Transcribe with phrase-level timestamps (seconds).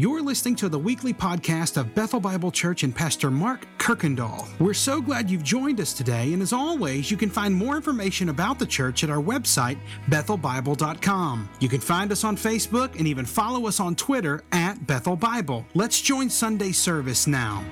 [0.00, 4.48] You're listening to the weekly podcast of Bethel Bible Church and Pastor Mark Kirkendall.
[4.58, 8.30] We're so glad you've joined us today, and as always, you can find more information
[8.30, 9.76] about the church at our website,
[10.08, 11.50] bethelbible.com.
[11.60, 15.66] You can find us on Facebook and even follow us on Twitter at Bethel Bible.
[15.74, 17.62] Let's join Sunday service now.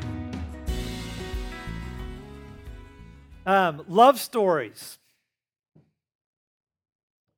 [3.47, 4.99] Um, love stories.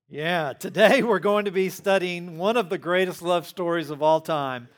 [0.09, 4.21] Yeah, today we're going to be studying one of the greatest love stories of all
[4.21, 4.69] time,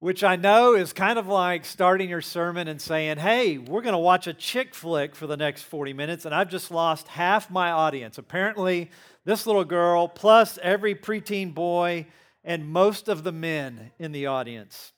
[0.00, 3.92] which I know is kind of like starting your sermon and saying, hey, we're going
[3.92, 7.50] to watch a chick flick for the next 40 minutes, and I've just lost half
[7.50, 8.16] my audience.
[8.16, 8.90] Apparently,
[9.26, 12.06] this little girl, plus every preteen boy,
[12.42, 14.92] and most of the men in the audience.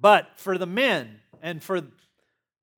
[0.00, 1.82] But for the men and for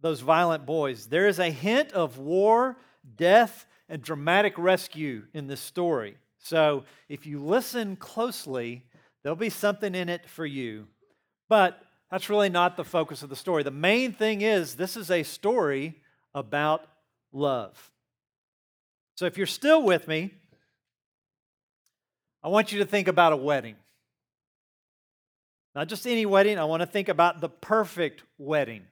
[0.00, 2.78] those violent boys, there is a hint of war,
[3.16, 6.16] death, and dramatic rescue in this story.
[6.38, 8.86] So if you listen closely,
[9.22, 10.86] there'll be something in it for you.
[11.48, 13.62] But that's really not the focus of the story.
[13.62, 16.00] The main thing is this is a story
[16.34, 16.86] about
[17.32, 17.90] love.
[19.16, 20.32] So if you're still with me,
[22.42, 23.76] I want you to think about a wedding.
[25.74, 28.82] Not just any wedding, I want to think about the perfect wedding,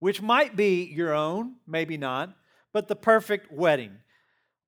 [0.00, 2.34] which might be your own, maybe not
[2.74, 3.92] but the perfect wedding.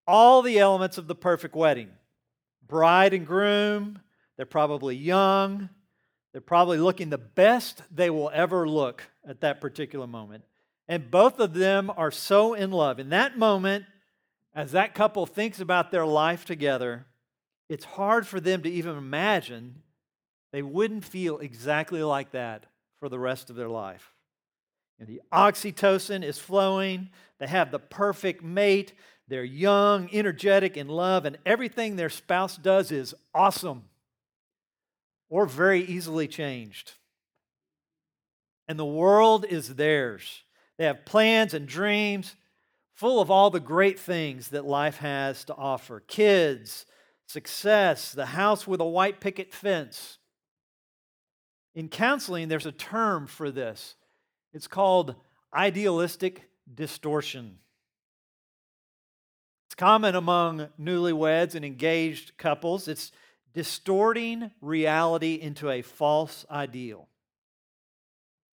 [0.07, 1.91] All the elements of the perfect wedding
[2.67, 4.01] bride and groom,
[4.37, 5.69] they're probably young,
[6.37, 10.45] they're probably looking the best they will ever look at that particular moment.
[10.87, 12.98] And both of them are so in love.
[12.98, 13.87] In that moment,
[14.55, 17.07] as that couple thinks about their life together,
[17.70, 19.77] it's hard for them to even imagine
[20.53, 22.67] they wouldn't feel exactly like that
[23.01, 24.12] for the rest of their life.
[24.98, 27.09] And the oxytocin is flowing.
[27.39, 28.92] They have the perfect mate.
[29.27, 33.84] They're young, energetic, in love, and everything their spouse does is awesome
[35.29, 36.93] or very easily changed.
[38.69, 40.43] And the world is theirs.
[40.77, 42.35] They have plans and dreams
[42.95, 46.86] full of all the great things that life has to offer kids,
[47.27, 50.19] success, the house with a white picket fence.
[51.75, 53.97] In counseling, there's a term for this
[54.53, 55.15] it's called
[55.53, 57.59] idealistic distortion.
[59.69, 62.89] It's common among newlyweds and engaged couples.
[62.89, 63.13] It's
[63.56, 67.08] distorting reality into a false ideal.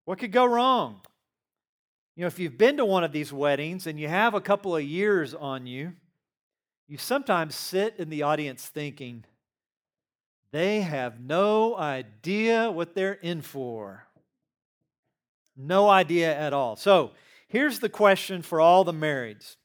[0.06, 1.02] What could go wrong?
[2.16, 4.78] You know, if you've been to one of these weddings and you have a couple
[4.78, 5.92] of years on you,
[6.88, 9.26] you sometimes sit in the audience thinking,
[10.54, 14.08] they have no idea what they're in for.
[15.58, 16.78] No idea at all.
[16.78, 17.12] So
[17.50, 19.58] here's the question for all the marrieds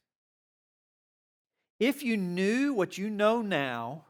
[1.79, 4.03] If you knew what you know now,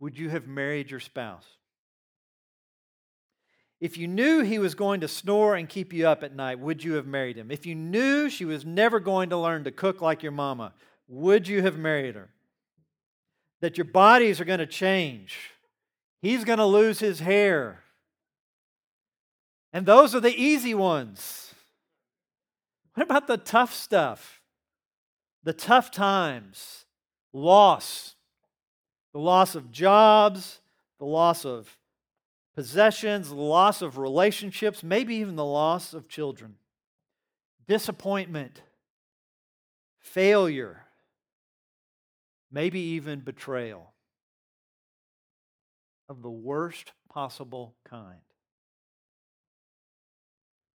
[0.00, 1.46] would you have married your spouse?
[3.80, 6.84] If you knew he was going to snore and keep you up at night, would
[6.84, 7.50] you have married him?
[7.50, 10.74] If you knew she was never going to learn to cook like your mama,
[11.08, 12.28] would you have married her?
[13.60, 15.50] That your bodies are going to change.
[16.20, 17.80] He's going to lose his hair.
[19.72, 21.54] And those are the easy ones.
[22.94, 24.42] What about the tough stuff?
[25.42, 26.84] The tough times,
[27.32, 28.14] loss,
[29.12, 30.60] the loss of jobs,
[30.98, 31.76] the loss of
[32.54, 36.56] possessions, the loss of relationships, maybe even the loss of children,
[37.66, 38.62] disappointment,
[39.98, 40.84] failure,
[42.50, 43.92] maybe even betrayal
[46.08, 48.18] of the worst possible kind.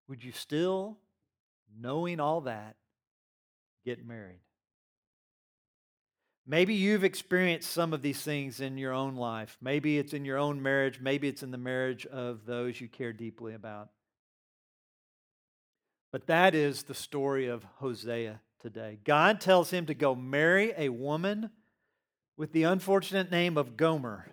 [0.08, 0.98] Would you still,
[1.76, 2.76] knowing all that,
[3.84, 4.43] get married?
[6.46, 9.56] Maybe you've experienced some of these things in your own life.
[9.62, 11.00] Maybe it's in your own marriage.
[11.00, 13.88] Maybe it's in the marriage of those you care deeply about.
[16.12, 18.98] But that is the story of Hosea today.
[19.04, 21.50] God tells him to go marry a woman
[22.36, 24.26] with the unfortunate name of Gomer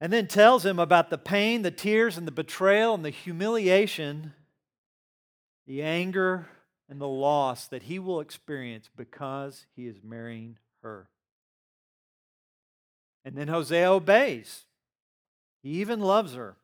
[0.00, 4.32] and then tells him about the pain, the tears, and the betrayal and the humiliation,
[5.66, 6.48] the anger,
[6.90, 11.08] and the loss that he will experience because he is marrying her.
[13.24, 14.64] And then Hosea obeys.
[15.62, 16.56] He even loves her,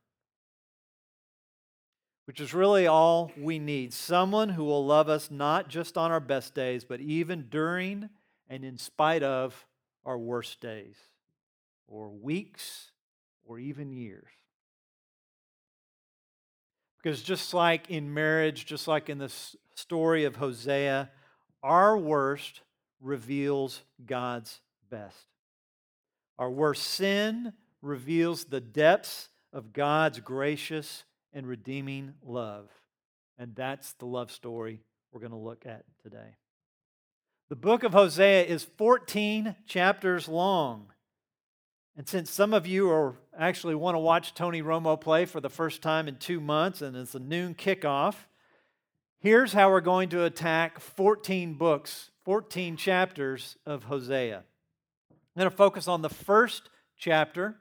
[2.24, 3.92] which is really all we need.
[3.92, 8.08] Someone who will love us not just on our best days, but even during
[8.48, 9.66] and in spite of
[10.04, 10.96] our worst days
[11.86, 12.90] or weeks
[13.44, 14.30] or even years.
[16.96, 19.32] Because just like in marriage, just like in the
[19.76, 21.10] story of Hosea,
[21.62, 22.62] our worst
[23.00, 25.26] reveals God's best.
[26.38, 27.52] Our worst sin
[27.82, 32.68] reveals the depths of God's gracious and redeeming love.
[33.38, 34.80] And that's the love story
[35.12, 36.36] we're going to look at today.
[37.48, 40.86] The book of Hosea is 14 chapters long.
[41.96, 45.48] And since some of you are actually want to watch Tony Romo play for the
[45.48, 48.14] first time in two months, and it's a noon kickoff,
[49.20, 54.44] here's how we're going to attack 14 books, 14 chapters of Hosea.
[55.10, 57.56] I'm going to focus on the first chapter,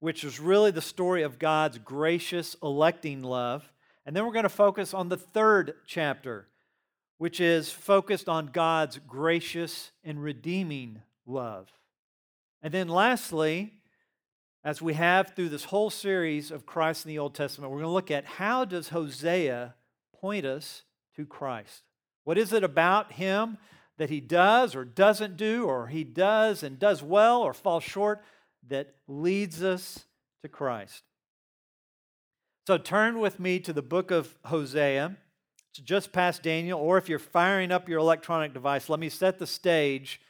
[0.00, 3.70] which is really the story of God's gracious electing love.
[4.06, 6.48] And then we're going to focus on the third chapter,
[7.18, 11.70] which is focused on God's gracious and redeeming love.
[12.62, 13.74] And then lastly,
[14.64, 17.88] as we have through this whole series of Christ in the Old Testament, we're going
[17.88, 19.74] to look at how does Hosea
[20.20, 20.82] point us
[21.16, 21.82] to Christ?
[22.24, 23.58] What is it about him
[23.98, 28.22] that he does or doesn't do, or he does and does well or falls short
[28.68, 30.04] that leads us
[30.42, 31.02] to Christ?
[32.66, 35.16] So turn with me to the book of Hosea.
[35.70, 39.38] It's just past Daniel, or if you're firing up your electronic device, let me set
[39.38, 40.20] the stage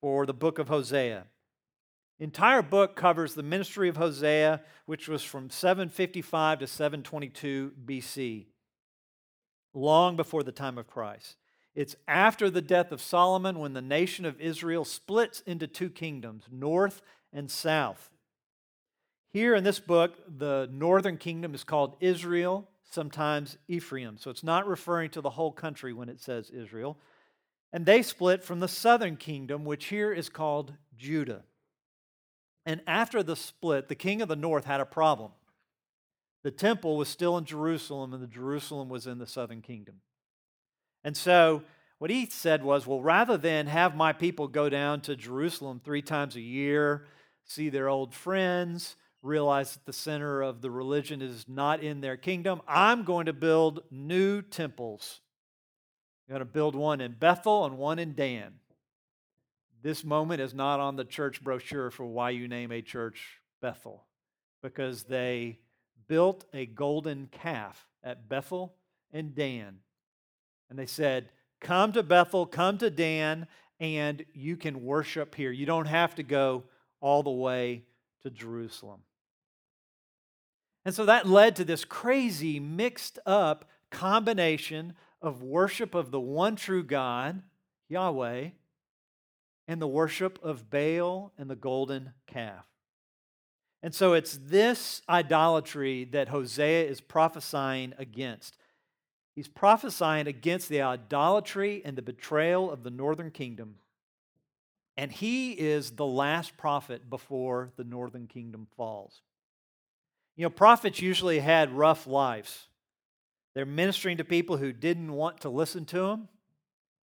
[0.00, 1.24] for the book of Hosea
[2.18, 8.46] The entire book covers the ministry of Hosea, which was from 755 to 722 BC,
[9.74, 11.36] long before the time of Christ.
[11.74, 16.44] It's after the death of Solomon when the nation of Israel splits into two kingdoms,
[16.50, 18.10] north and south.
[19.32, 24.16] Here in this book, the northern kingdom is called Israel, sometimes Ephraim.
[24.16, 26.96] So it's not referring to the whole country when it says Israel.
[27.72, 31.42] And they split from the southern kingdom, which here is called Judah.
[32.64, 35.32] And after the split, the king of the north had a problem.
[36.44, 40.02] The temple was still in Jerusalem, and the Jerusalem was in the southern kingdom.
[41.02, 41.62] And so,
[41.98, 46.02] what he said was, well, rather than have my people go down to Jerusalem three
[46.02, 47.06] times a year,
[47.44, 52.18] see their old friends, realize that the center of the religion is not in their
[52.18, 55.20] kingdom, I'm going to build new temples.
[56.28, 58.54] I'm going to build one in Bethel and one in Dan.
[59.82, 64.04] This moment is not on the church brochure for why you name a church Bethel,
[64.62, 65.58] because they
[66.08, 68.74] built a golden calf at Bethel
[69.12, 69.78] and Dan.
[70.70, 71.28] And they said,
[71.60, 73.46] Come to Bethel, come to Dan,
[73.80, 75.50] and you can worship here.
[75.50, 76.64] You don't have to go
[77.00, 77.84] all the way
[78.22, 79.00] to Jerusalem.
[80.84, 86.56] And so that led to this crazy, mixed up combination of worship of the one
[86.56, 87.42] true God,
[87.88, 88.50] Yahweh,
[89.66, 92.66] and the worship of Baal and the golden calf.
[93.84, 98.56] And so it's this idolatry that Hosea is prophesying against.
[99.36, 103.74] He's prophesying against the idolatry and the betrayal of the northern kingdom.
[104.96, 109.20] And he is the last prophet before the northern kingdom falls.
[110.34, 112.68] You know, prophets usually had rough lives.
[113.54, 116.28] They're ministering to people who didn't want to listen to them,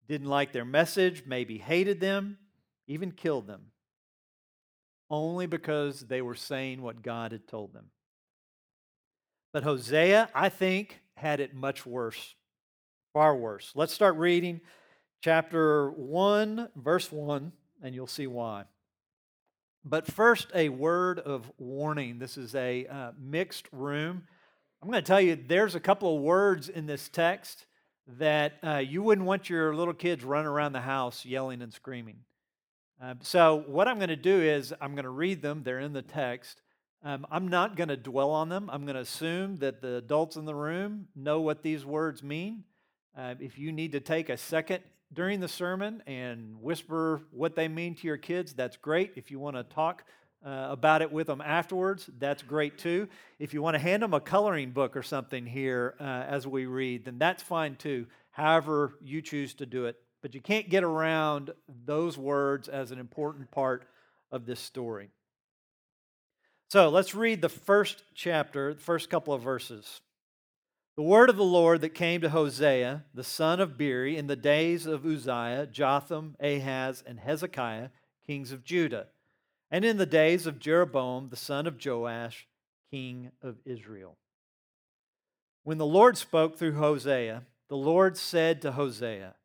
[0.07, 2.37] didn't like their message, maybe hated them
[2.89, 3.61] even killed them,
[5.09, 7.85] only because they were saying what God had told them.
[9.51, 12.35] But Hosea, I think, had it much worse,
[13.13, 13.71] far worse.
[13.75, 14.61] Let's start reading
[15.21, 17.51] chapter 1, verse 1,
[17.81, 18.65] and you'll see why.
[19.83, 22.19] But first, a word of warning.
[22.19, 24.23] This is a uh, mixed room.
[24.81, 27.65] I'm going to tell you there's a couple of words in this text
[28.17, 32.17] that uh, you wouldn't want your little kids running around the house yelling and screaming.
[33.01, 35.93] Um, so, what I'm going to do is I'm going to read them, they're in
[35.93, 36.61] the text.
[37.01, 38.69] Um, I'm not going to dwell on them.
[38.69, 42.65] I'm going to assume that the adults in the room know what these words mean.
[43.17, 47.69] Uh, if you need to take a second during the sermon and whisper what they
[47.69, 49.13] mean to your kids, that's great.
[49.15, 50.03] If you want to talk
[50.45, 53.07] uh, about it with them afterwards, that's great too.
[53.39, 56.65] If you want to hand them a coloring book or something here uh, as we
[56.65, 58.07] read, then that's fine too.
[58.31, 61.51] However, you choose to do it, but you can't get around
[61.85, 63.87] those words as an important part
[64.31, 65.09] of this story.
[66.69, 70.01] So let's read the first chapter, the first couple of verses.
[70.95, 74.35] The word of the Lord that came to Hosea, the son of Beeri, in the
[74.35, 77.89] days of Uzziah, Jotham, Ahaz, and Hezekiah,
[78.27, 79.07] kings of Judah,
[79.71, 82.47] and in the days of Jeroboam, the son of Joash,
[82.91, 84.17] king of Israel.
[85.63, 89.35] When the Lord spoke through Hosea, the Lord said to Hosea,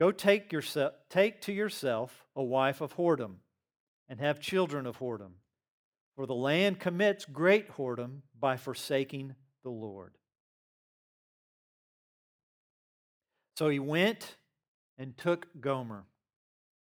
[0.00, 3.36] Go take, yourself, take to yourself a wife of whoredom
[4.08, 5.32] and have children of whoredom,
[6.16, 10.14] for the land commits great whoredom by forsaking the Lord.
[13.56, 14.36] So he went
[14.98, 16.04] and took Gomer,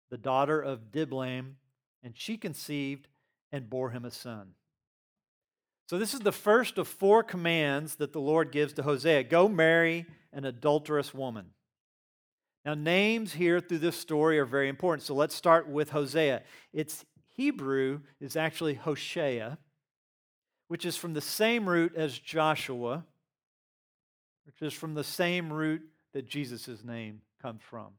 [0.09, 1.55] the daughter of Diblaim,
[2.03, 3.07] and she conceived
[3.51, 4.51] and bore him a son.
[5.89, 9.47] So, this is the first of four commands that the Lord gives to Hosea go
[9.47, 11.51] marry an adulterous woman.
[12.67, 15.03] Now, names here through this story are very important.
[15.03, 16.43] So, let's start with Hosea.
[16.73, 17.05] Its
[17.37, 19.57] Hebrew is actually Hoshea,
[20.67, 23.05] which is from the same root as Joshua,
[24.45, 25.81] which is from the same root
[26.11, 27.93] that Jesus' name comes from.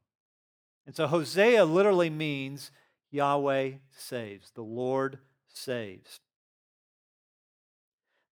[0.85, 2.69] And so, Hosea literally means
[3.09, 6.19] Yahweh saves, the Lord saves.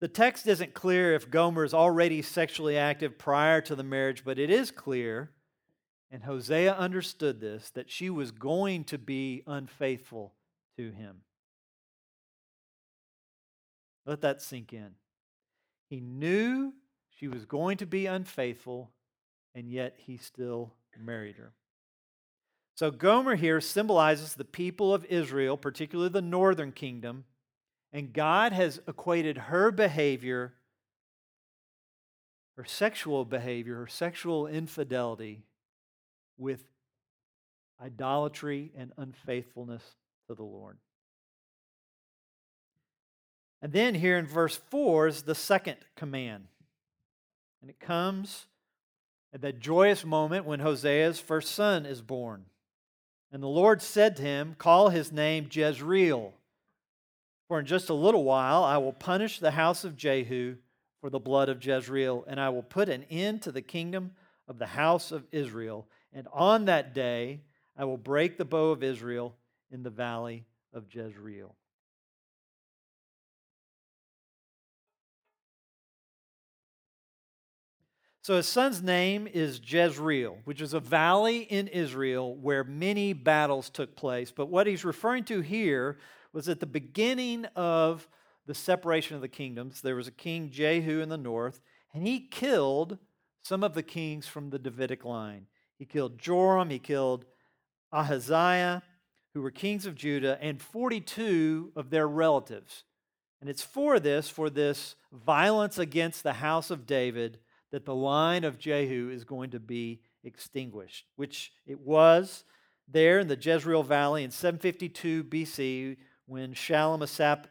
[0.01, 4.38] The text isn't clear if Gomer is already sexually active prior to the marriage, but
[4.38, 5.32] it is clear,
[6.11, 10.33] and Hosea understood this, that she was going to be unfaithful
[10.77, 11.17] to him.
[14.05, 14.91] Let that sink in.
[15.89, 16.73] He knew
[17.09, 18.91] she was going to be unfaithful,
[19.53, 21.51] and yet he still married her.
[22.75, 27.25] So Gomer here symbolizes the people of Israel, particularly the northern kingdom,
[27.91, 30.53] and God has equated her behavior,
[32.55, 35.43] her sexual behavior, her sexual infidelity
[36.38, 36.63] with
[37.82, 39.84] idolatry and unfaithfulness
[40.27, 40.77] to the Lord.
[43.62, 46.48] And then here in verse 4 is the second command.
[47.62, 48.46] And it comes
[49.34, 52.46] at that joyous moment when Hosea's first son is born.
[53.32, 56.34] And the Lord said to him, Call his name Jezreel
[57.48, 60.58] for in just a little while I will punish the house of Jehu
[61.00, 64.12] for the blood of Jezreel, and I will put an end to the kingdom
[64.48, 65.88] of the house of Israel.
[66.17, 67.41] And on that day
[67.77, 69.36] I will break the bow of Israel
[69.71, 71.55] in the valley of Jezreel.
[78.24, 83.69] So his son's name is Jezreel, which is a valley in Israel where many battles
[83.69, 84.31] took place.
[84.31, 86.00] But what he's referring to here
[86.33, 88.07] was at the beginning of
[88.47, 89.81] the separation of the kingdoms.
[89.81, 91.62] There was a king, Jehu, in the north,
[91.93, 92.97] and he killed
[93.43, 95.45] some of the kings from the Davidic line.
[95.77, 97.25] He killed Joram, he killed
[97.91, 98.84] Ahaziah,
[99.34, 102.84] who were kings of Judah, and 42 of their relatives.
[103.39, 107.39] And it's for this, for this violence against the house of David,
[107.72, 112.43] that the line of Jehu is going to be extinguished, which it was
[112.88, 117.01] there in the Jezreel Valley in 752 BC when Shallum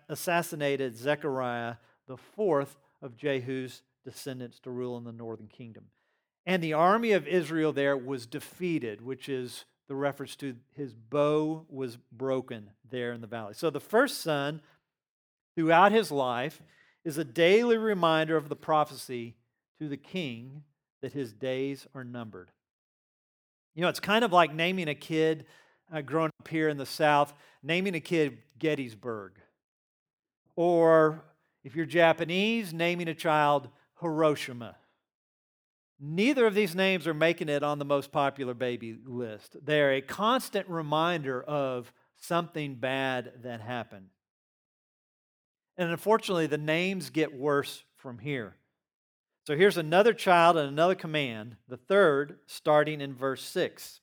[0.09, 5.85] assassinated Zechariah, the fourth of Jehu's descendants to rule in the northern kingdom.
[6.47, 11.67] And the army of Israel there was defeated, which is the reference to his bow
[11.69, 13.55] was broken there in the valley.
[13.55, 14.61] So the first son,
[15.57, 16.63] throughout his life,
[17.05, 19.35] is a daily reminder of the prophecy
[19.81, 20.63] to the king
[21.03, 22.51] that his days are numbered.
[23.75, 25.47] You know, it's kind of like naming a kid
[25.93, 29.33] uh, growing up here in the South, naming a kid Gettysburg.
[30.57, 31.23] Or
[31.63, 33.69] if you're Japanese, naming a child
[34.01, 34.77] Hiroshima.
[35.99, 39.57] Neither of these names are making it on the most popular baby list.
[39.65, 44.09] They're a constant reminder of something bad that happened.
[45.79, 48.57] And unfortunately, the names get worse from here.
[49.47, 54.01] So here's another child and another command, the third, starting in verse 6.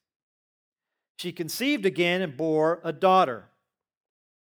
[1.17, 3.49] She conceived again and bore a daughter.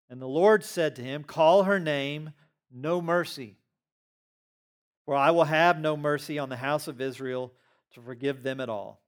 [0.09, 2.31] And the Lord said to him, Call her name
[2.71, 3.58] No Mercy.
[5.09, 7.51] For I will have no mercy on the house of Israel
[7.95, 9.01] to forgive them at all.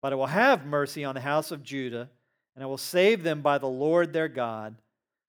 [0.00, 2.08] But I will have mercy on the house of Judah,
[2.54, 4.74] and I will save them by the Lord their God.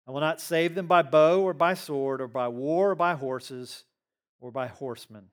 [0.07, 3.15] I will not save them by bow or by sword or by war or by
[3.15, 3.83] horses
[4.39, 5.25] or by horsemen.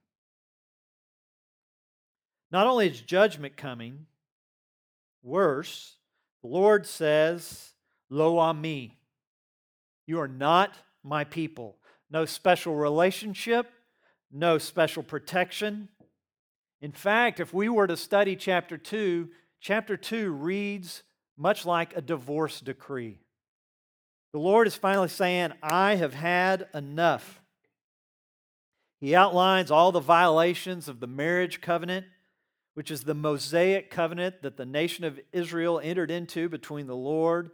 [2.51, 4.07] Not only is judgment coming,
[5.23, 5.95] worse,
[6.43, 7.71] the Lord says,
[8.11, 8.95] Lo ammi,
[10.09, 10.75] you are not
[11.05, 11.77] my people.
[12.11, 13.71] No special relationship,
[14.33, 15.89] no special protection.
[16.81, 19.29] In fact, if we were to study chapter 2,
[19.61, 21.03] chapter 2 reads
[21.37, 23.19] much like a divorce decree.
[24.33, 27.41] The Lord is finally saying, I have had enough.
[29.01, 32.07] He outlines all the violations of the marriage covenant
[32.75, 37.51] which is the Mosaic covenant that the nation of Israel entered into between the Lord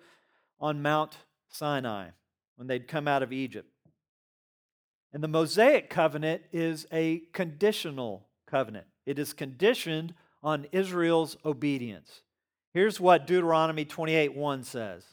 [0.61, 1.17] on Mount
[1.49, 2.11] Sinai
[2.57, 3.69] when they'd come out of Egypt.
[5.13, 12.23] And the Mosaic covenant is a conditional covenant, it is conditioned on Israel's obedience.
[12.75, 15.05] Here's what Deuteronomy 28 1 says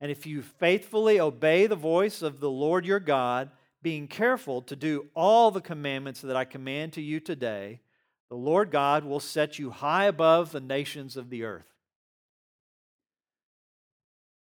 [0.00, 3.50] And if you faithfully obey the voice of the Lord your God,
[3.82, 7.80] being careful to do all the commandments that I command to you today,
[8.28, 11.69] the Lord God will set you high above the nations of the earth.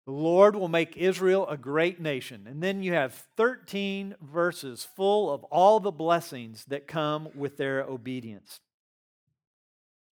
[0.05, 2.45] The Lord will make Israel a great nation.
[2.47, 7.83] And then you have 13 verses full of all the blessings that come with their
[7.83, 8.59] obedience.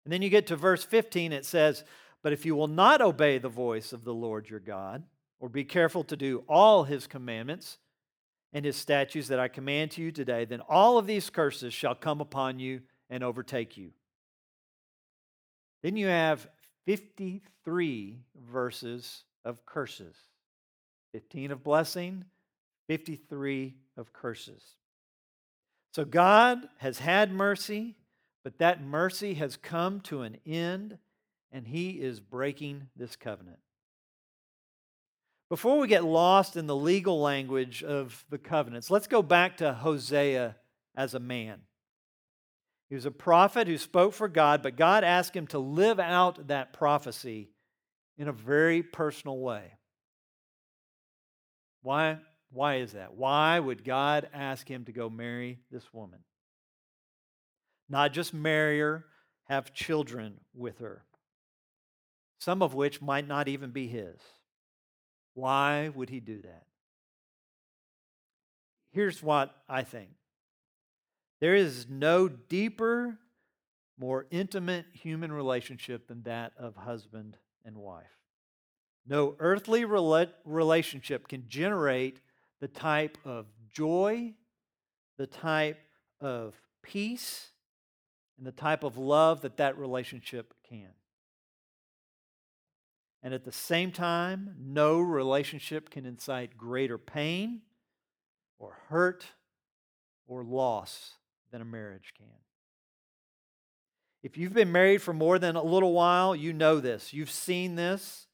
[0.04, 1.84] And then you get to verse 15, it says,
[2.22, 5.04] But if you will not obey the voice of the Lord your God,
[5.40, 7.78] or be careful to do all his commandments
[8.52, 11.94] and his statutes that I command to you today, then all of these curses shall
[11.94, 12.80] come upon you
[13.10, 13.90] and overtake you.
[15.82, 16.48] Then you have
[16.86, 18.20] 53
[18.50, 20.16] verses of curses
[21.12, 22.24] 15 of blessing,
[22.88, 24.62] 53 of curses.
[25.94, 27.96] So God has had mercy,
[28.44, 30.98] but that mercy has come to an end,
[31.52, 33.58] and He is breaking this covenant.
[35.50, 39.74] Before we get lost in the legal language of the covenants, let's go back to
[39.74, 40.56] Hosea
[40.96, 41.60] as a man.
[42.88, 46.48] He was a prophet who spoke for God, but God asked him to live out
[46.48, 47.50] that prophecy
[48.18, 49.72] in a very personal way.
[51.82, 52.18] Why?
[52.50, 53.14] Why is that?
[53.14, 56.20] Why would God ask him to go marry this woman?
[57.88, 59.06] Not just marry her,
[59.48, 61.04] have children with her,
[62.38, 64.20] some of which might not even be his.
[65.34, 66.64] Why would he do that?
[68.92, 70.10] Here's what I think
[71.40, 73.18] there is no deeper,
[73.98, 78.04] more intimate human relationship than that of husband and wife.
[79.06, 82.20] No earthly relationship can generate
[82.60, 84.34] the type of joy,
[85.18, 85.78] the type
[86.20, 87.48] of peace,
[88.38, 90.90] and the type of love that that relationship can.
[93.22, 97.62] And at the same time, no relationship can incite greater pain
[98.58, 99.26] or hurt
[100.26, 101.14] or loss
[101.50, 102.41] than a marriage can.
[104.22, 107.12] If you've been married for more than a little while, you know this.
[107.12, 108.26] You've seen this.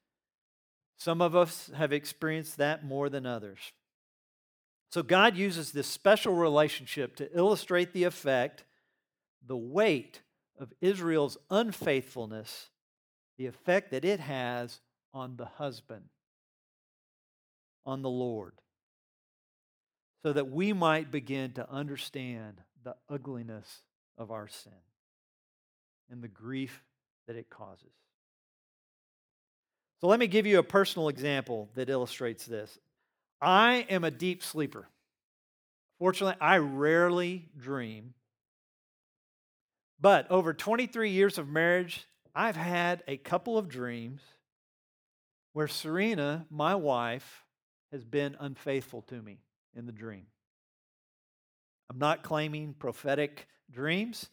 [0.99, 3.59] Some of us have experienced that more than others.
[4.91, 8.65] So God uses this special relationship to illustrate the effect,
[9.47, 10.23] the weight
[10.59, 12.69] of Israel's unfaithfulness,
[13.39, 14.81] the effect that it has
[15.15, 16.05] on the husband,
[17.87, 18.55] on the Lord,
[20.23, 23.83] so that we might begin to understand the ugliness
[24.19, 24.73] of our sin
[26.11, 26.83] and the grief
[27.27, 27.93] that it causes.
[30.01, 32.79] So let me give you a personal example that illustrates this.
[33.41, 34.89] I am a deep sleeper.
[35.99, 38.15] Fortunately, I rarely dream.
[40.01, 44.21] But over 23 years of marriage, I've had a couple of dreams
[45.53, 47.45] where Serena, my wife,
[47.91, 49.39] has been unfaithful to me
[49.75, 50.27] in the dream.
[51.91, 54.29] I'm not claiming prophetic dreams.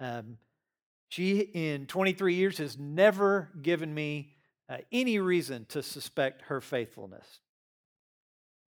[0.00, 0.38] Um,
[1.08, 4.34] she, in 23 years, has never given me
[4.68, 7.40] uh, any reason to suspect her faithfulness.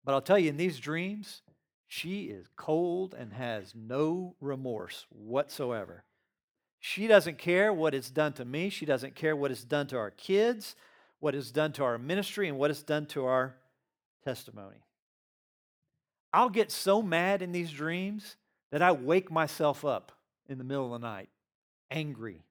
[0.04, 1.42] But I'll tell you, in these dreams,
[1.88, 6.04] she is cold and has no remorse whatsoever.
[6.80, 8.70] She doesn't care what it's done to me.
[8.70, 10.76] She doesn't care what it's done to our kids,
[11.20, 13.56] what it's done to our ministry, and what it's done to our
[14.24, 14.84] testimony.
[16.34, 18.36] I'll get so mad in these dreams
[18.72, 20.12] that I wake myself up
[20.50, 21.30] in the middle of the night
[21.94, 22.44] angry.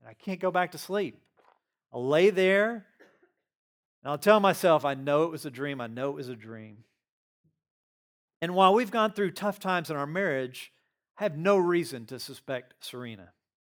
[0.00, 1.20] And I can't go back to sleep.
[1.92, 2.86] I'll lay there
[4.02, 5.80] and I'll tell myself, I know it was a dream.
[5.80, 6.84] I know it was a dream.
[8.42, 10.72] And while we've gone through tough times in our marriage,
[11.18, 13.30] I have no reason to suspect Serena.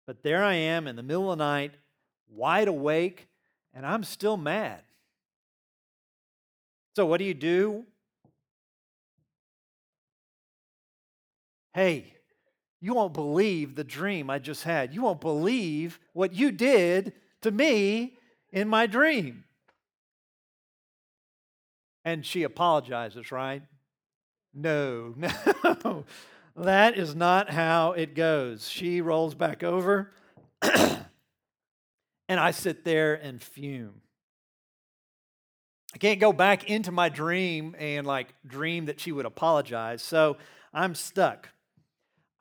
[0.07, 1.73] But there I am in the middle of the night,
[2.29, 3.27] wide awake,
[3.75, 4.83] and I'm still mad.
[6.95, 7.87] So, what do you do?
[11.73, 12.15] Hey,
[12.81, 14.95] you won't believe the dream I just had.
[14.95, 17.13] You won't believe what you did
[17.43, 18.17] to me
[18.53, 19.45] in my dream.
[22.05, 23.63] And she apologizes, right?
[24.55, 25.15] No,
[25.85, 26.05] no.
[26.57, 28.69] That is not how it goes.
[28.69, 30.11] She rolls back over,
[30.63, 31.07] and
[32.29, 34.01] I sit there and fume.
[35.95, 40.03] I can't go back into my dream and like dream that she would apologize.
[40.03, 40.37] So
[40.73, 41.49] I'm stuck.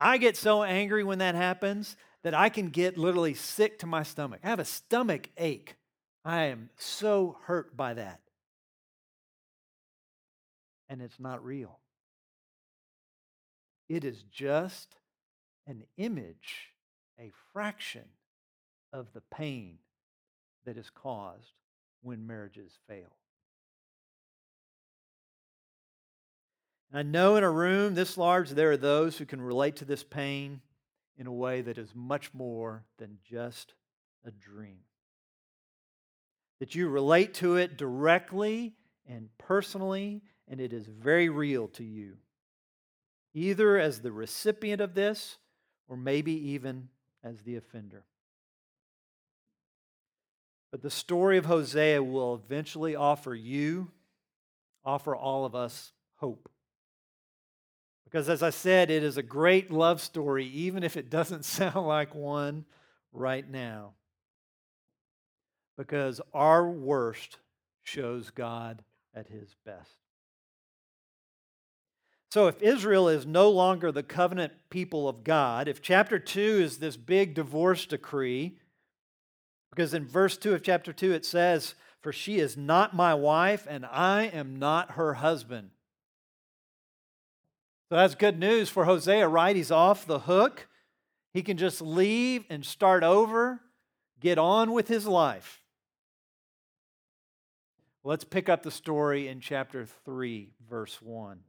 [0.00, 4.02] I get so angry when that happens that I can get literally sick to my
[4.02, 4.40] stomach.
[4.42, 5.76] I have a stomach ache.
[6.24, 8.20] I am so hurt by that.
[10.88, 11.78] And it's not real.
[13.88, 14.96] It is just
[15.66, 16.70] an image,
[17.18, 18.04] a fraction
[18.92, 19.78] of the pain
[20.64, 21.54] that is caused
[22.02, 23.16] when marriages fail.
[26.92, 30.02] I know in a room this large, there are those who can relate to this
[30.02, 30.60] pain
[31.16, 33.74] in a way that is much more than just
[34.24, 34.80] a dream.
[36.60, 38.74] that you relate to it directly
[39.08, 42.18] and personally, and it is very real to you,
[43.34, 45.38] either as the recipient of this
[45.88, 46.88] or maybe even
[47.24, 48.04] as the offender.
[50.70, 53.90] But the story of Hosea will eventually offer you,
[54.84, 56.48] offer all of us hope.
[58.10, 61.86] Because as I said, it is a great love story, even if it doesn't sound
[61.86, 62.64] like one
[63.12, 63.92] right now.
[65.78, 67.38] Because our worst
[67.82, 68.82] shows God
[69.14, 69.92] at his best.
[72.32, 76.78] So, if Israel is no longer the covenant people of God, if chapter 2 is
[76.78, 78.58] this big divorce decree,
[79.70, 83.66] because in verse 2 of chapter 2 it says, For she is not my wife,
[83.68, 85.70] and I am not her husband.
[87.90, 89.56] So that's good news for Hosea, right?
[89.56, 90.68] He's off the hook.
[91.34, 93.60] He can just leave and start over,
[94.20, 95.60] get on with his life.
[98.04, 101.40] Let's pick up the story in chapter 3, verse 1.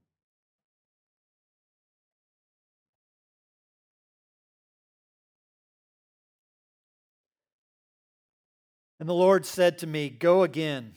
[9.00, 10.96] And the Lord said to me, Go again.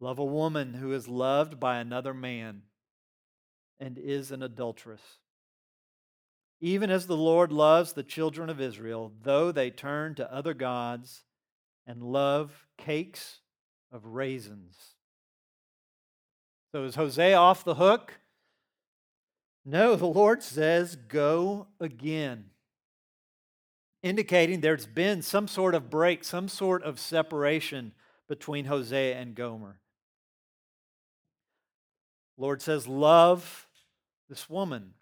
[0.00, 2.62] Love a woman who is loved by another man
[3.80, 5.02] and is an adulteress.
[6.60, 11.22] Even as the Lord loves the children of Israel, though they turn to other gods
[11.86, 13.40] and love cakes
[13.92, 14.76] of raisins.
[16.72, 18.14] So is Hosea off the hook?
[19.64, 22.50] No, the Lord says, Go again
[24.02, 27.92] indicating there's been some sort of break, some sort of separation
[28.28, 29.80] between Hosea and Gomer.
[32.36, 33.67] Lord says, Love
[34.28, 34.94] this woman,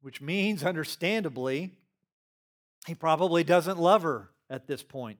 [0.00, 1.72] which means, understandably,
[2.86, 5.18] he probably doesn't love her at this point.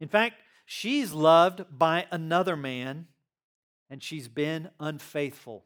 [0.00, 3.06] In fact, she's loved by another man,
[3.88, 5.64] and she's been unfaithful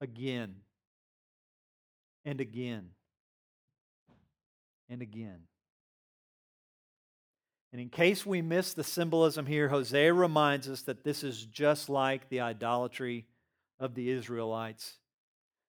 [0.00, 0.56] again
[2.24, 2.90] and again
[4.88, 5.40] and again.
[7.72, 11.88] And in case we miss the symbolism here, Hosea reminds us that this is just
[11.88, 13.26] like the idolatry
[13.78, 14.98] of the Israelites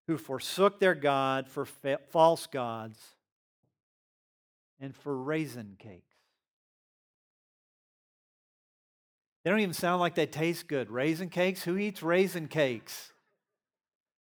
[0.08, 2.98] who forsook their God for fa- false gods
[4.80, 6.16] and for raisin cakes.
[9.44, 10.92] They don't even sound like they taste good.
[10.92, 11.64] Raisin cakes?
[11.64, 13.12] Who eats raisin cakes?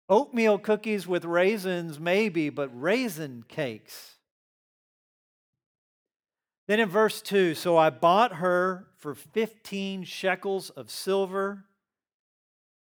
[0.10, 4.13] Oatmeal cookies with raisins, maybe, but raisin cakes.
[6.68, 11.66] Then in verse 2 So I bought her for 15 shekels of silver,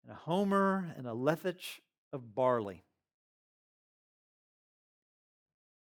[0.03, 1.81] and a homer, and a lethech
[2.13, 2.83] of barley.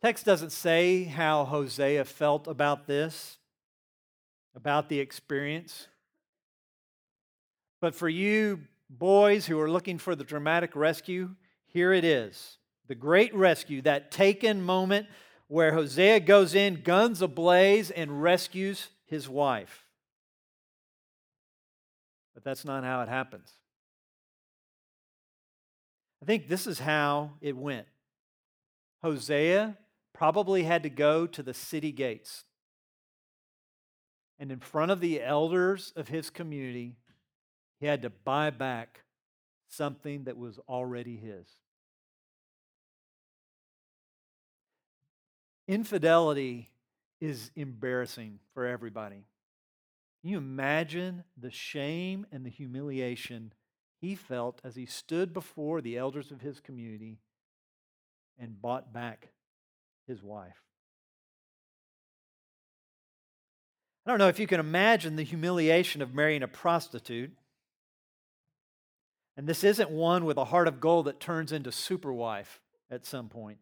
[0.02, 3.40] Text doesn't say how Hosea felt about this,
[4.56, 5.88] about the experience.
[7.82, 12.58] But for you boys who are looking for the dramatic rescue, here it is.
[12.88, 15.08] The great rescue, that taken moment
[15.48, 19.86] where Hosea goes in, guns ablaze, and rescues his wife.
[22.34, 23.52] But that's not how it happens.
[26.22, 27.88] I think this is how it went.
[29.02, 29.78] Hosea
[30.14, 32.44] probably had to go to the city gates.
[34.40, 36.96] And in front of the elders of his community,
[37.80, 39.04] he had to buy back
[39.70, 41.48] something that was already his.
[45.68, 46.70] Infidelity
[47.20, 49.26] is embarrassing for everybody.
[50.22, 53.54] Can you imagine the shame and the humiliation
[54.00, 57.20] he felt as he stood before the elders of his community
[58.40, 59.30] and bought back
[60.08, 60.62] his wife?
[64.06, 67.32] I don't know if you can imagine the humiliation of marrying a prostitute.
[69.36, 73.06] And this isn't one with a heart of gold that turns into super wife at
[73.06, 73.58] some point.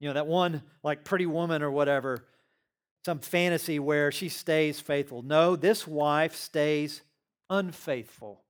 [0.00, 2.24] You know, that one like pretty woman or whatever,
[3.04, 5.22] some fantasy where she stays faithful.
[5.22, 7.02] No, this wife stays
[7.50, 8.42] unfaithful.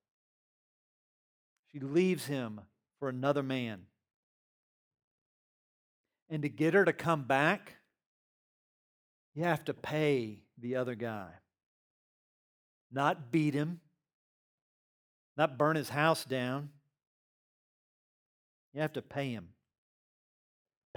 [1.72, 2.60] She leaves him
[2.98, 3.82] for another man.
[6.30, 7.76] And to get her to come back,
[9.34, 11.28] you have to pay the other guy.
[12.90, 13.80] Not beat him,
[15.36, 16.70] not burn his house down.
[18.74, 19.48] You have to pay him.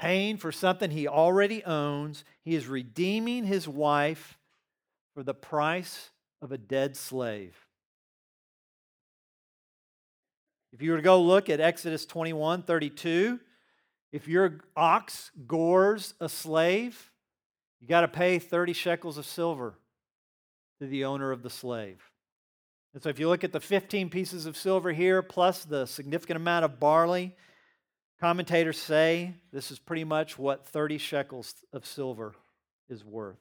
[0.02, 2.24] Paying for something he already owns.
[2.44, 4.40] He is redeeming his wife
[5.14, 6.10] for the price
[6.42, 7.56] of a dead slave.
[10.74, 13.40] If you were to go look at Exodus 21 32,
[14.12, 17.12] if your ox gores a slave,
[17.80, 19.76] you got to pay 30 shekels of silver
[20.80, 22.02] to the owner of the slave.
[22.96, 26.38] And so if you look at the 15 pieces of silver here, plus the significant
[26.38, 27.36] amount of barley,
[28.21, 32.36] commentators say this is pretty much what 30 shekels of silver
[32.88, 33.39] is worth.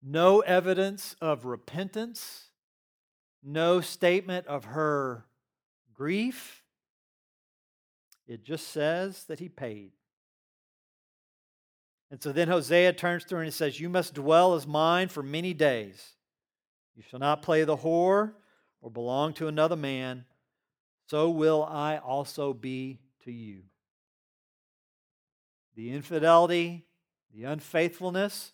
[0.00, 2.50] No evidence of repentance,
[3.42, 5.24] no statement of her
[5.92, 6.62] grief.
[8.28, 9.90] It just says that he paid.
[12.12, 15.08] And so then Hosea turns to her and he says, You must dwell as mine
[15.08, 16.14] for many days.
[16.94, 18.34] You shall not play the whore
[18.80, 20.24] or belong to another man.
[21.08, 23.62] So will I also be to you.
[25.74, 26.84] The infidelity,
[27.34, 28.52] the unfaithfulness,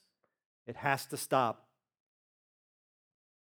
[0.67, 1.67] it has to stop.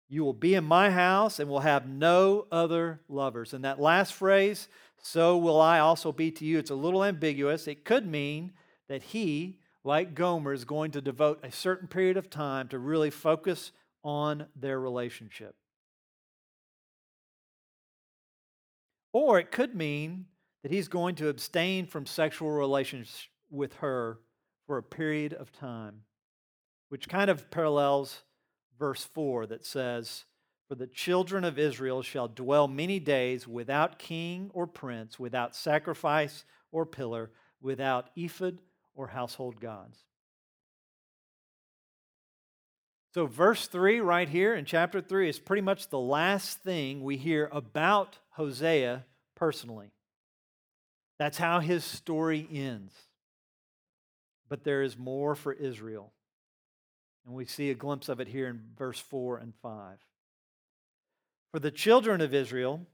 [0.09, 3.55] You will be in my house and will have no other lovers.
[3.55, 4.69] And that last phrase,
[5.03, 7.69] so will I also be to you, it's a little ambiguous.
[7.69, 8.53] It could mean
[8.89, 13.11] that he like Gomer, is going to devote a certain period of time to really
[13.11, 13.73] focus
[14.05, 15.55] on their relationship.
[19.13, 20.27] Or it could mean
[20.63, 24.19] that he's going to abstain from sexual relations with her
[24.67, 26.03] for a period of time,
[26.89, 28.23] which kind of parallels
[28.79, 30.25] verse 4 that says,
[30.69, 36.45] For the children of Israel shall dwell many days without king or prince, without sacrifice
[36.71, 38.61] or pillar, without ephod
[38.95, 40.05] or household gods.
[43.13, 47.17] So, verse 3 right here in chapter 3 is pretty much the last thing we
[47.17, 49.91] hear about Hosea personally.
[51.19, 52.95] That's how his story ends.
[54.49, 56.13] But there is more for Israel.
[57.27, 59.99] And we see a glimpse of it here in verse 4 and 5.
[61.53, 62.87] For the children of Israel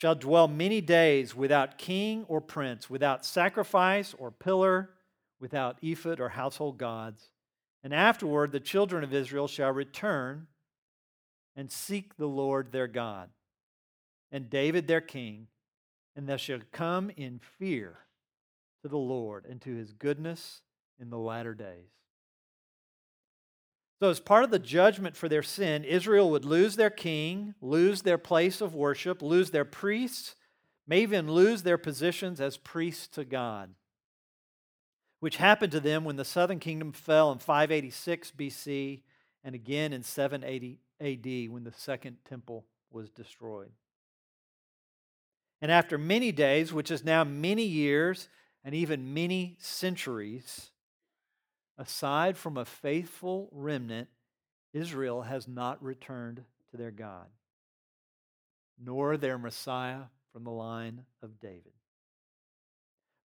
[0.00, 4.90] shall dwell many days without king or prince, without sacrifice or pillar
[5.40, 7.30] without ephod or household gods.
[7.82, 10.46] And afterward, the children of Israel shall return
[11.56, 13.30] and seek the Lord their God,
[14.30, 15.48] and David their king,
[16.14, 17.98] and they shall come in fear
[18.82, 20.62] to the Lord and to his goodness
[21.00, 21.90] in the latter days.
[24.02, 28.02] So, as part of the judgment for their sin, Israel would lose their king, lose
[28.02, 30.36] their place of worship, lose their priests,
[30.86, 33.74] may even lose their positions as priests to God
[35.20, 39.02] which happened to them when the southern kingdom fell in 586 BC
[39.44, 43.70] and again in 780 AD when the second temple was destroyed.
[45.62, 48.28] And after many days, which is now many years
[48.64, 50.70] and even many centuries,
[51.76, 54.08] aside from a faithful remnant,
[54.72, 57.26] Israel has not returned to their God,
[58.82, 61.72] nor their Messiah from the line of David.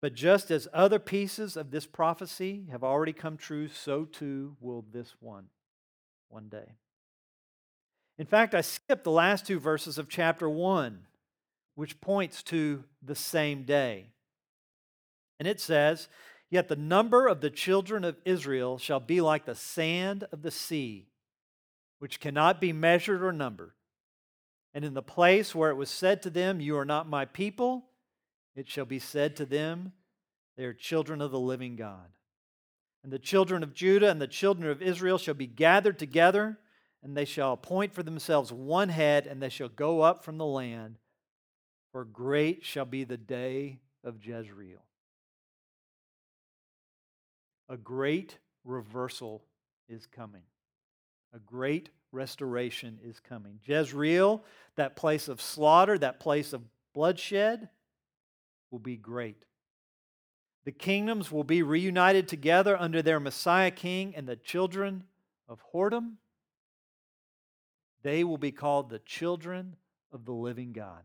[0.03, 4.83] But just as other pieces of this prophecy have already come true, so too will
[4.91, 5.45] this one
[6.27, 6.73] one day.
[8.17, 10.99] In fact, I skipped the last two verses of chapter 1,
[11.75, 14.07] which points to the same day.
[15.39, 16.09] And it says,
[16.49, 20.51] Yet the number of the children of Israel shall be like the sand of the
[20.51, 21.07] sea,
[21.99, 23.71] which cannot be measured or numbered.
[24.73, 27.85] And in the place where it was said to them, You are not my people,
[28.55, 29.93] it shall be said to them,
[30.57, 32.09] They are children of the living God.
[33.03, 36.57] And the children of Judah and the children of Israel shall be gathered together,
[37.01, 40.45] and they shall appoint for themselves one head, and they shall go up from the
[40.45, 40.97] land.
[41.91, 44.83] For great shall be the day of Jezreel.
[47.69, 49.43] A great reversal
[49.89, 50.43] is coming.
[51.33, 53.59] A great restoration is coming.
[53.65, 54.43] Jezreel,
[54.75, 56.61] that place of slaughter, that place of
[56.93, 57.69] bloodshed,
[58.73, 59.37] will be great.
[60.65, 65.03] The kingdoms will be reunited together under their Messiah king, and the children
[65.47, 66.13] of whoredom,
[68.01, 69.75] they will be called the children
[70.11, 71.03] of the living God.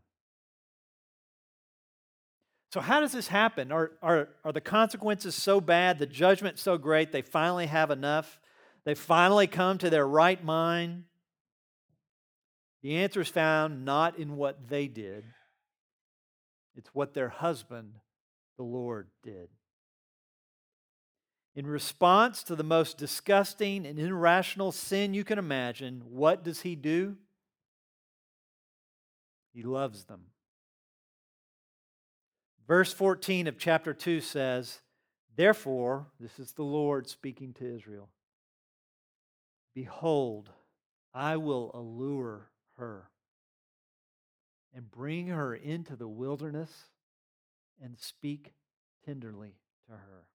[2.73, 3.71] So, how does this happen?
[3.71, 8.39] Are, are, are the consequences so bad, the judgment so great, they finally have enough?
[8.83, 11.03] They finally come to their right mind?
[12.81, 15.25] The answer is found not in what they did,
[16.75, 17.93] it's what their husband,
[18.57, 19.49] the Lord, did.
[21.55, 26.75] In response to the most disgusting and irrational sin you can imagine, what does he
[26.75, 27.17] do?
[29.53, 30.21] He loves them.
[32.67, 34.79] Verse 14 of chapter 2 says,
[35.35, 38.09] Therefore, this is the Lord speaking to Israel
[39.73, 40.49] Behold,
[41.13, 43.09] I will allure her
[44.75, 46.71] and bring her into the wilderness
[47.81, 48.53] and speak
[49.05, 49.55] tenderly
[49.87, 50.25] to her.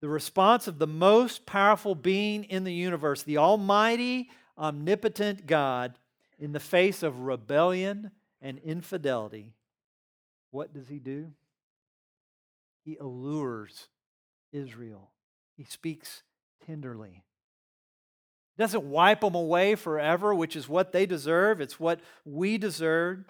[0.00, 5.98] The response of the most powerful being in the universe, the Almighty, omnipotent God,
[6.38, 8.10] in the face of rebellion
[8.42, 9.54] and infidelity,
[10.50, 11.32] what does he do?
[12.84, 13.88] He allures
[14.52, 15.10] Israel.
[15.56, 16.22] He speaks
[16.66, 17.22] tenderly.
[18.56, 21.60] Doesn't wipe them away forever, which is what they deserve.
[21.60, 23.24] It's what we deserve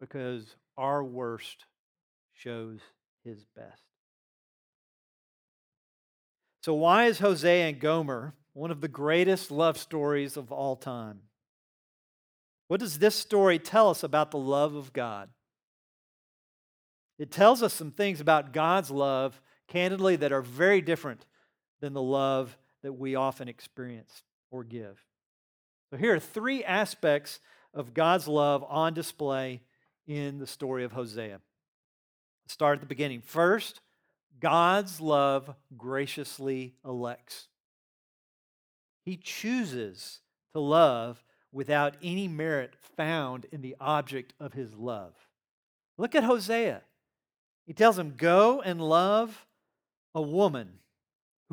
[0.00, 1.66] because our worst
[2.32, 2.80] shows
[3.24, 3.82] his best.
[6.62, 11.20] So, why is Hosea and Gomer one of the greatest love stories of all time?
[12.68, 15.28] What does this story tell us about the love of God?
[17.18, 21.26] It tells us some things about God's love, candidly, that are very different
[21.80, 25.02] than the love that we often experience or give.
[25.90, 27.40] So, here are three aspects
[27.72, 29.62] of God's love on display
[30.06, 31.40] in the story of Hosea.
[32.46, 33.22] Start at the beginning.
[33.22, 33.80] First,
[34.38, 37.48] God's love graciously elects.
[39.04, 40.20] He chooses
[40.52, 45.14] to love without any merit found in the object of his love.
[45.96, 46.82] Look at Hosea.
[47.66, 49.46] He tells him, Go and love
[50.14, 50.80] a woman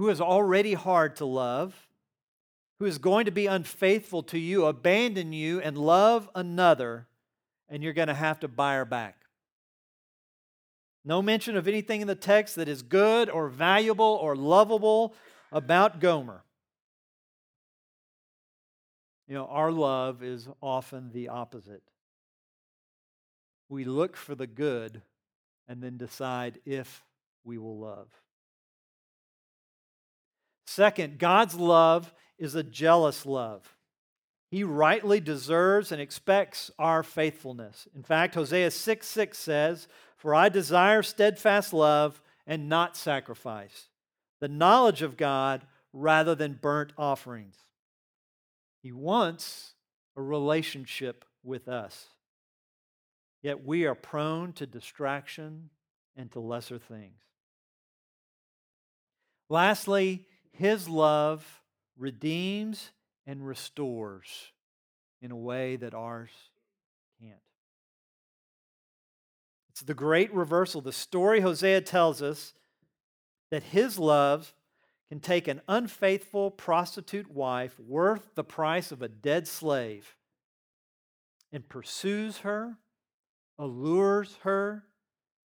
[0.02, 1.88] who is already hard to love,
[2.80, 7.06] who is going to be unfaithful to you, abandon you, and love another,
[7.70, 9.16] and you're going to have to buy her back.
[11.06, 15.14] No mention of anything in the text that is good or valuable or lovable
[15.52, 16.42] about Gomer.
[19.28, 21.84] You know, our love is often the opposite.
[23.70, 25.04] We look for the good
[25.68, 27.04] and then decide if
[27.44, 28.08] we will love.
[30.66, 33.76] Second, God's love is a jealous love.
[34.50, 37.88] He rightly deserves and expects our faithfulness.
[37.96, 43.88] In fact, Hosea 6 6 says, For I desire steadfast love and not sacrifice,
[44.42, 47.56] the knowledge of God rather than burnt offerings.
[48.82, 49.74] He wants
[50.18, 52.08] a relationship with us.
[53.42, 55.70] Yet we are prone to distraction
[56.16, 57.22] and to lesser things.
[59.50, 60.26] Lastly,
[60.62, 61.64] his love
[61.98, 62.92] redeems
[63.26, 64.52] and restores
[65.20, 66.30] in a way that ours
[67.20, 67.34] can't.
[69.72, 70.80] It's the great reversal.
[70.80, 72.54] The story Hosea tells us
[73.50, 74.54] that his love
[75.10, 80.16] can take an unfaithful prostitute wife worth the price of a dead slave
[81.52, 82.78] and pursues her
[83.58, 84.84] allures her,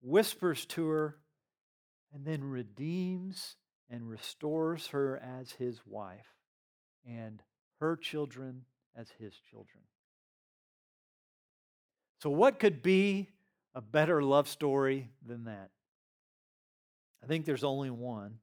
[0.04, 1.18] whispers to her,
[2.14, 3.56] and then redeems
[3.90, 6.36] and restores her as his wife
[7.08, 7.42] and
[7.80, 9.84] her children as his children.
[12.22, 13.30] So, what could be
[13.74, 15.70] a better love story than that?
[17.24, 18.40] I think there's only one,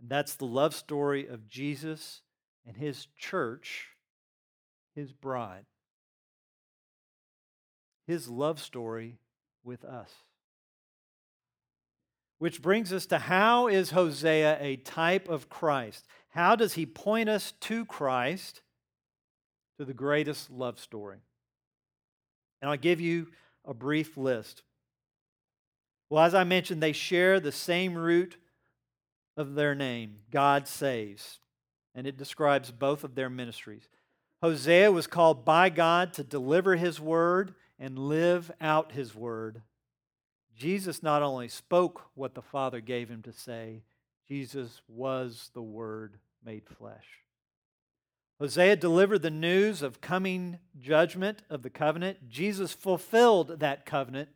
[0.00, 2.22] and that's the love story of Jesus
[2.66, 3.88] and his church,
[4.94, 5.64] his bride
[8.10, 9.18] his love story
[9.62, 10.10] with us.
[12.40, 16.06] Which brings us to how is Hosea a type of Christ?
[16.30, 18.62] How does he point us to Christ,
[19.78, 21.18] to the greatest love story?
[22.62, 23.28] And I'll give you
[23.66, 24.62] a brief list.
[26.08, 28.38] Well, as I mentioned, they share the same root
[29.36, 31.40] of their name God saves,
[31.94, 33.86] and it describes both of their ministries.
[34.42, 39.60] Hosea was called by God to deliver his word and live out his word.
[40.60, 43.82] Jesus not only spoke what the Father gave him to say,
[44.28, 47.06] Jesus was the Word made flesh.
[48.38, 52.28] Hosea delivered the news of coming judgment of the covenant.
[52.28, 54.28] Jesus fulfilled that covenant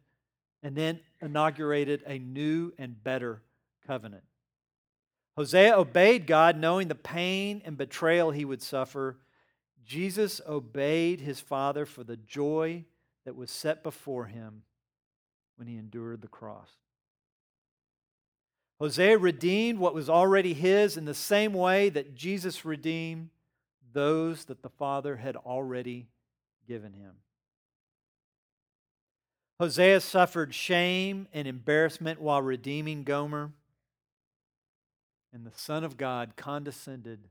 [0.62, 3.42] and then inaugurated a new and better
[3.86, 4.24] covenant.
[5.36, 9.18] Hosea obeyed God, knowing the pain and betrayal he would suffer.
[9.84, 12.86] Jesus obeyed his Father for the joy
[13.26, 14.62] that was set before him
[15.56, 16.70] when he endured the cross.
[18.80, 23.30] Hosea redeemed what was already his in the same way that Jesus redeemed
[23.92, 26.08] those that the Father had already
[26.66, 27.12] given him.
[29.60, 33.52] Hosea suffered shame and embarrassment while redeeming Gomer,
[35.32, 37.28] and the Son of God condescended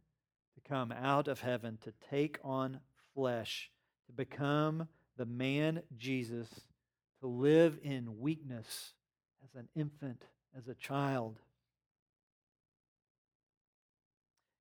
[0.56, 2.80] to come out of heaven to take on
[3.14, 3.70] flesh,
[4.08, 4.88] to become
[5.18, 6.48] the man Jesus
[7.24, 8.92] to live in weakness
[9.46, 10.22] as an infant,
[10.58, 11.40] as a child,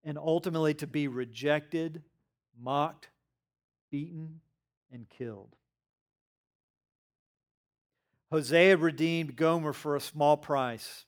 [0.04, 2.04] and ultimately to be rejected,
[2.56, 3.08] mocked,
[3.90, 4.40] beaten,
[4.92, 5.56] and killed.
[8.30, 11.04] Hosea redeemed Gomer for a small price,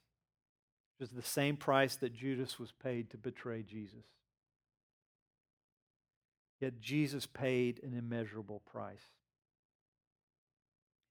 [0.98, 4.04] which is the same price that Judas was paid to betray Jesus.
[6.60, 9.13] Yet Jesus paid an immeasurable price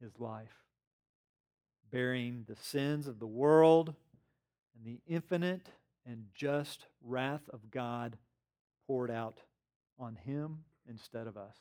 [0.04, 0.54] his life,
[1.91, 3.95] bearing the sins of the world
[4.76, 5.70] and the infinite
[6.06, 8.18] and just wrath of God
[8.86, 9.39] poured out
[9.97, 11.56] on him instead of us.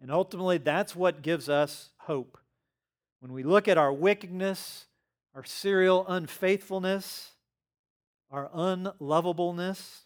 [0.00, 2.38] And ultimately, that's what gives us hope.
[3.20, 4.86] When we look at our wickedness,
[5.34, 7.32] our serial unfaithfulness,
[8.30, 10.04] our unlovableness,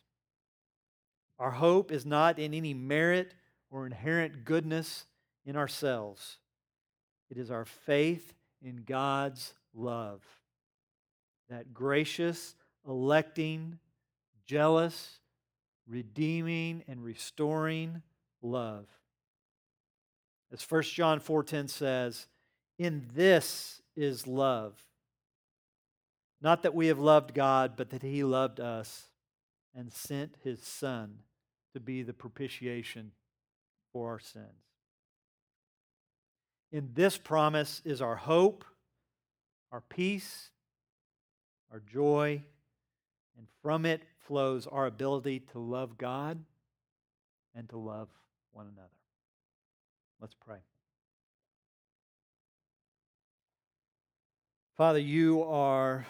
[1.38, 3.34] our hope is not in any merit
[3.70, 5.06] or inherent goodness
[5.44, 6.38] in ourselves.
[7.30, 10.22] It is our faith in God's love.
[11.48, 12.54] That gracious,
[12.86, 13.78] electing,
[14.46, 15.20] jealous,
[15.86, 18.02] redeeming, and restoring
[18.42, 18.86] love.
[20.50, 22.28] As 1 John 4:10 says,
[22.78, 24.86] "In this is love.
[26.40, 29.10] Not that we have loved God, but that he loved us
[29.74, 31.24] and sent his son
[31.72, 33.12] to be the propitiation
[33.92, 34.63] for our sins."
[36.74, 38.64] In this promise is our hope,
[39.70, 40.50] our peace,
[41.70, 42.42] our joy,
[43.38, 46.44] and from it flows our ability to love God
[47.54, 48.08] and to love
[48.50, 48.88] one another.
[50.20, 50.58] Let's pray.
[54.76, 56.04] Father, you are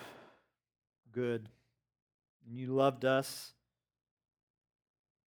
[1.12, 1.46] good.
[2.48, 3.52] And you loved us,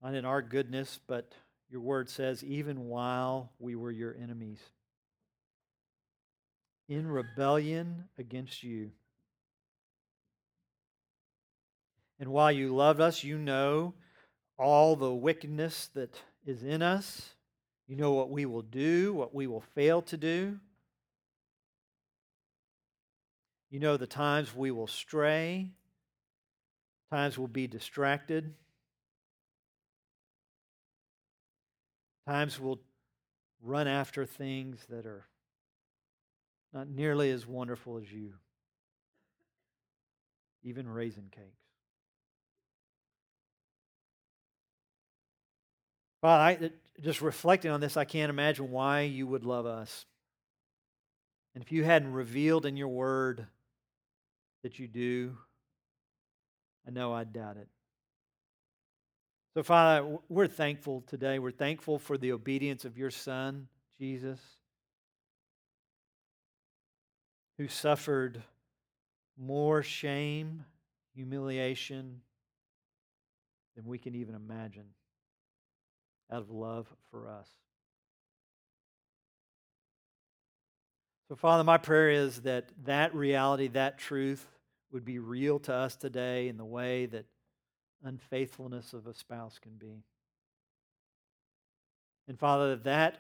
[0.01, 1.31] not in our goodness, but
[1.69, 4.61] your word says, even while we were your enemies,
[6.87, 8.91] in rebellion against you.
[12.19, 13.93] And while you loved us, you know
[14.57, 17.33] all the wickedness that is in us.
[17.87, 20.59] You know what we will do, what we will fail to do.
[23.69, 25.71] You know the times we will stray,
[27.11, 28.53] times we'll be distracted,
[32.25, 32.79] times we'll
[33.61, 35.25] run after things that are
[36.73, 38.33] not nearly as wonderful as you,
[40.63, 41.67] even raisin cakes.
[46.21, 50.05] Father, I, just reflecting on this, I can't imagine why you would love us.
[51.53, 53.47] And if you hadn't revealed in your word
[54.63, 55.37] that you do,
[56.87, 57.67] I know I'd doubt it.
[59.53, 61.39] So, Father, we're thankful today.
[61.39, 63.67] We're thankful for the obedience of your Son,
[63.99, 64.39] Jesus,
[67.57, 68.43] who suffered
[69.37, 70.63] more shame,
[71.15, 72.21] humiliation
[73.75, 74.85] than we can even imagine
[76.31, 77.47] out of love for us.
[81.29, 84.45] So, Father, my prayer is that that reality, that truth,
[84.91, 87.25] would be real to us today in the way that
[88.03, 90.03] unfaithfulness of a spouse can be.
[92.27, 93.17] And, Father, that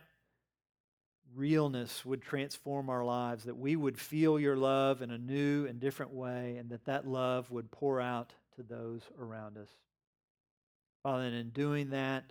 [1.35, 5.79] realness would transform our lives, that we would feel your love in a new and
[5.79, 9.69] different way, and that that love would pour out to those around us.
[11.03, 12.23] Father, and in doing that,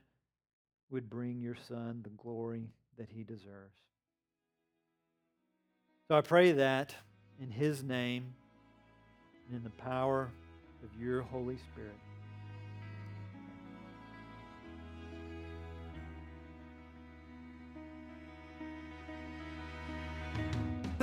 [0.90, 3.76] would bring your Son the glory that he deserves.
[6.08, 6.94] So I pray that
[7.40, 8.32] in his name
[9.48, 10.30] and in the power
[10.84, 11.96] of your Holy Spirit.